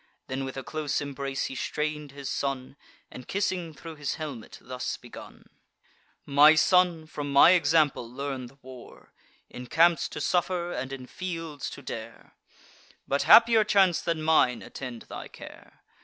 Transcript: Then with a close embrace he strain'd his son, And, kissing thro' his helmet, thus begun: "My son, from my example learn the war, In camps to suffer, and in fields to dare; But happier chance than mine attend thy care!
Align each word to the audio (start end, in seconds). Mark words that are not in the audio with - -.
Then 0.25 0.45
with 0.45 0.57
a 0.57 0.63
close 0.63 0.99
embrace 0.99 1.45
he 1.45 1.53
strain'd 1.53 2.11
his 2.11 2.27
son, 2.27 2.75
And, 3.11 3.27
kissing 3.27 3.71
thro' 3.71 3.93
his 3.93 4.15
helmet, 4.15 4.57
thus 4.59 4.97
begun: 4.97 5.47
"My 6.25 6.55
son, 6.55 7.05
from 7.05 7.31
my 7.31 7.51
example 7.51 8.09
learn 8.11 8.47
the 8.47 8.57
war, 8.63 9.13
In 9.47 9.67
camps 9.67 10.09
to 10.09 10.19
suffer, 10.19 10.73
and 10.73 10.91
in 10.91 11.05
fields 11.05 11.69
to 11.69 11.83
dare; 11.83 12.33
But 13.07 13.29
happier 13.29 13.63
chance 13.63 14.01
than 14.01 14.23
mine 14.23 14.63
attend 14.63 15.03
thy 15.03 15.27
care! 15.27 15.83